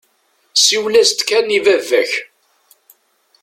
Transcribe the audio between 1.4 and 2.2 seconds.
i baba-k.